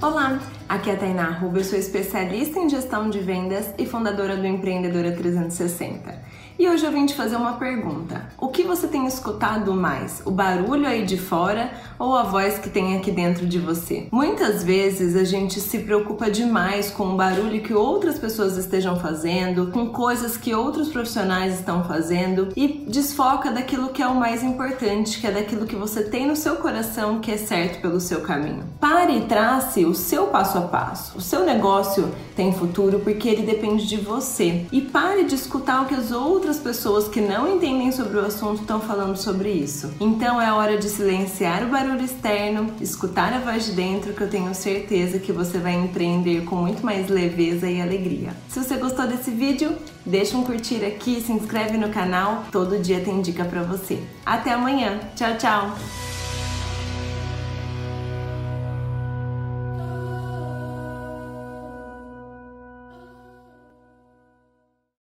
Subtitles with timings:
[0.00, 4.36] Olá, aqui é a Tainá Ruba, eu sou especialista em gestão de vendas e fundadora
[4.36, 6.28] do Empreendedora 360.
[6.58, 8.30] E hoje eu vim te fazer uma pergunta.
[8.36, 10.20] O que você tem escutado mais?
[10.24, 11.70] O barulho aí de fora
[12.00, 14.08] ou a voz que tem aqui dentro de você?
[14.10, 19.68] Muitas vezes a gente se preocupa demais com o barulho que outras pessoas estejam fazendo,
[19.68, 25.20] com coisas que outros profissionais estão fazendo e desfoca daquilo que é o mais importante,
[25.20, 28.64] que é daquilo que você tem no seu coração que é certo pelo seu caminho.
[28.80, 31.16] Pare e trace o seu passo a passo.
[31.16, 34.66] O seu negócio tem futuro porque ele depende de você.
[34.70, 38.24] E pare de escutar o que as outras outras pessoas que não entendem sobre o
[38.24, 39.92] assunto estão falando sobre isso.
[40.00, 44.30] Então é hora de silenciar o barulho externo, escutar a voz de dentro, que eu
[44.30, 48.30] tenho certeza que você vai empreender com muito mais leveza e alegria.
[48.48, 53.00] Se você gostou desse vídeo, deixa um curtir aqui, se inscreve no canal, todo dia
[53.00, 53.98] tem dica para você.
[54.24, 55.00] Até amanhã.
[55.14, 56.07] Tchau, tchau.